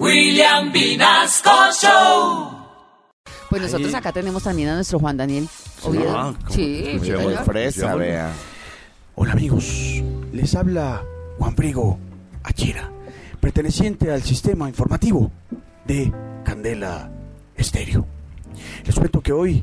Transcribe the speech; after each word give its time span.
William 0.00 0.72
Vinasco 0.72 1.50
Show. 1.80 2.50
Pues 3.48 3.62
nosotros 3.62 3.94
acá 3.94 4.10
tenemos 4.12 4.42
también 4.42 4.70
a 4.70 4.74
nuestro 4.74 4.98
Juan 4.98 5.16
Daniel 5.16 5.48
Oviedo. 5.82 6.18
Ah, 6.18 6.34
¿cómo? 6.36 6.50
Sí, 6.50 6.84
sí, 6.84 6.98
señor. 6.98 7.44
fresa, 7.44 7.94
vea. 7.94 8.32
Hola 9.14 9.32
amigos, 9.32 10.02
les 10.32 10.54
habla 10.56 11.04
Juan 11.38 11.54
Frigo 11.54 11.98
Achira, 12.42 12.90
perteneciente 13.40 14.10
al 14.10 14.22
sistema 14.24 14.68
informativo 14.68 15.30
de 15.84 16.12
Candela 16.44 17.10
Estéreo. 17.56 18.04
Les 18.84 18.94
cuento 18.96 19.20
que 19.20 19.32
hoy 19.32 19.62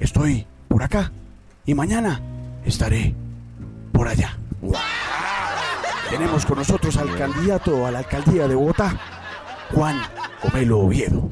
estoy 0.00 0.46
por 0.68 0.82
acá 0.82 1.12
y 1.66 1.74
mañana 1.74 2.22
estaré 2.64 3.14
por 3.92 4.08
allá. 4.08 4.38
Tenemos 6.08 6.46
con 6.46 6.56
nosotros 6.56 6.96
al 6.96 7.14
candidato 7.18 7.84
a 7.84 7.90
la 7.90 7.98
alcaldía 7.98 8.48
de 8.48 8.54
Bogotá, 8.54 8.98
Juan 9.72 10.00
Comelo 10.40 10.78
Oviedo. 10.80 11.30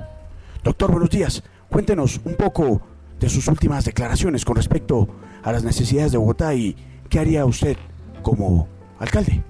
Doctor, 0.62 0.90
buenos 0.90 1.11
días. 1.11 1.42
Cuéntenos 1.68 2.20
un 2.25 2.36
poco 2.36 2.80
de 3.18 3.29
sus 3.29 3.46
últimas 3.48 3.84
declaraciones 3.84 4.44
con 4.44 4.56
respecto 4.56 5.08
a 5.42 5.52
las 5.52 5.64
necesidades 5.64 6.12
de 6.12 6.18
Bogotá 6.18 6.54
y 6.54 6.75
qué 7.08 7.20
haría 7.20 7.44
usted 7.44 7.76
como 8.22 8.68
alcalde. 8.98 9.42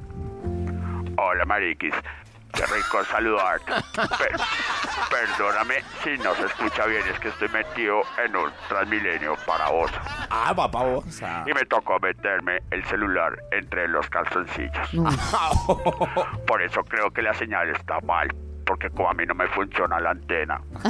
Hola, 1.17 1.45
Mariquis. 1.45 1.95
Qué 2.53 2.63
rico 2.67 3.05
saludarte. 3.11 3.73
Per- 3.95 4.41
perdóname 5.11 5.75
si 6.05 6.11
no 6.23 6.33
se 6.37 6.47
escucha 6.47 6.87
bien, 6.87 7.03
es 7.13 7.19
que 7.19 7.29
estoy 7.29 7.49
metido 7.49 8.03
en 8.25 8.37
un 8.37 8.49
Transmilenio 8.69 9.35
para 9.45 9.71
vos. 9.71 9.91
Ah, 10.31 10.53
papá, 10.55 10.85
vos. 10.85 11.05
ah. 11.25 11.45
Y 11.49 11.53
me 11.53 11.65
tocó 11.65 11.99
meterme 11.99 12.59
el 12.71 12.85
celular 12.85 13.33
entre 13.51 13.89
los 13.89 14.09
calzoncillos. 14.09 14.95
No. 14.95 15.11
Por 16.47 16.63
eso 16.63 16.81
creo 16.85 17.11
que 17.11 17.23
la 17.23 17.35
señal 17.35 17.71
está 17.71 17.99
mal. 18.03 18.29
Porque 18.67 18.89
como 18.91 19.11
a 19.11 19.15
mí 19.15 19.25
no 19.27 19.35
me 19.35 19.47
funciona 19.49 20.01
la 20.01 20.11
antena, 20.11 20.61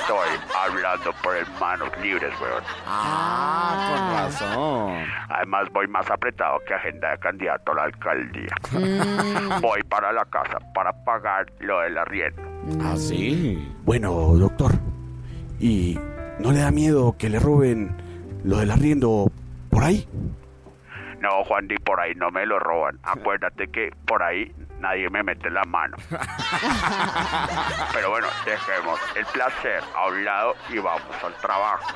estoy 0.00 0.28
hablando 0.58 1.12
por 1.22 1.34
manos 1.60 1.90
libres, 2.02 2.32
weón. 2.40 2.62
Ah, 2.86 3.88
con 3.88 4.00
razón. 4.16 5.06
Además 5.28 5.68
voy 5.72 5.86
más 5.88 6.10
apretado 6.10 6.60
que 6.66 6.74
agenda 6.74 7.10
de 7.10 7.18
candidato 7.18 7.72
a 7.72 7.74
la 7.74 7.82
alcaldía. 7.84 8.54
Voy 9.60 9.82
para 9.84 10.12
la 10.12 10.24
casa 10.26 10.58
para 10.74 10.92
pagar 11.04 11.52
lo 11.60 11.80
del 11.80 11.98
arriendo. 11.98 12.42
Ah, 12.80 12.96
sí. 12.96 13.72
Bueno, 13.84 14.10
doctor, 14.36 14.72
¿y 15.60 15.98
no 16.38 16.52
le 16.52 16.60
da 16.60 16.70
miedo 16.70 17.16
que 17.18 17.28
le 17.28 17.38
roben 17.38 17.96
lo 18.44 18.58
del 18.58 18.70
arriendo 18.70 19.30
por 19.70 19.84
ahí? 19.84 20.06
No, 21.20 21.44
Juan 21.44 21.68
Di, 21.68 21.76
por 21.76 22.00
ahí 22.00 22.14
no 22.16 22.30
me 22.30 22.44
lo 22.44 22.58
roban. 22.58 22.98
Acuérdate 23.02 23.68
que 23.68 23.90
por 24.06 24.22
ahí 24.22 24.52
nadie 24.82 25.08
me 25.08 25.22
mete 25.22 25.48
la 25.48 25.62
mano. 25.64 25.96
Pero 27.94 28.10
bueno, 28.10 28.26
dejemos 28.44 29.00
el 29.16 29.24
placer 29.26 29.82
a 29.96 30.08
un 30.08 30.24
lado 30.24 30.54
y 30.68 30.78
vamos 30.78 31.24
al 31.24 31.34
trabajo. 31.36 31.94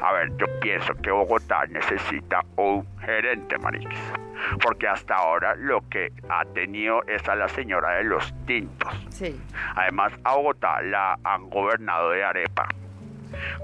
A 0.00 0.12
ver, 0.12 0.36
yo 0.36 0.46
pienso 0.60 0.92
que 0.94 1.10
Bogotá 1.10 1.64
necesita 1.66 2.44
un 2.56 2.86
gerente, 2.98 3.56
Mariquis. 3.58 4.12
Porque 4.60 4.88
hasta 4.88 5.14
ahora 5.14 5.54
lo 5.54 5.88
que 5.88 6.12
ha 6.28 6.44
tenido 6.46 7.02
es 7.06 7.26
a 7.28 7.36
la 7.36 7.48
señora 7.48 7.96
de 7.96 8.04
los 8.04 8.34
tintos. 8.44 8.92
Sí. 9.10 9.40
Además, 9.76 10.12
a 10.24 10.34
Bogotá 10.34 10.82
la 10.82 11.16
han 11.22 11.48
gobernado 11.48 12.10
de 12.10 12.24
arepa. 12.24 12.66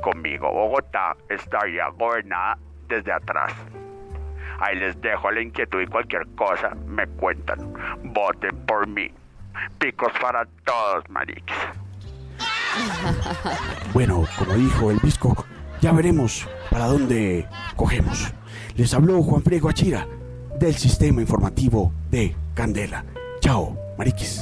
Conmigo, 0.00 0.50
Bogotá 0.52 1.16
estaría 1.28 1.88
gobernada 1.88 2.56
desde 2.86 3.12
atrás. 3.12 3.52
Ahí 4.58 4.76
les 4.76 5.00
dejo 5.00 5.30
la 5.30 5.40
inquietud 5.40 5.80
y 5.80 5.86
cualquier 5.86 6.26
cosa 6.34 6.74
me 6.86 7.06
cuentan. 7.06 7.72
Voten 8.02 8.56
por 8.66 8.86
mí. 8.86 9.10
Picos 9.78 10.12
para 10.20 10.46
todos, 10.64 11.08
mariquis. 11.10 11.56
Bueno, 13.92 14.24
como 14.38 14.52
dijo 14.54 14.90
el 14.90 14.98
Visco, 15.02 15.44
ya 15.80 15.92
veremos 15.92 16.46
para 16.70 16.84
dónde 16.86 17.46
cogemos. 17.74 18.32
Les 18.76 18.92
habló 18.94 19.22
Juan 19.22 19.42
Frigo 19.42 19.68
Achira 19.68 20.06
del 20.58 20.74
sistema 20.74 21.20
informativo 21.20 21.92
de 22.10 22.36
Candela. 22.54 23.04
Chao, 23.40 23.76
mariquis. 23.96 24.40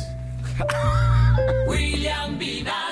William 1.68 2.38
Vinasco 2.38 2.85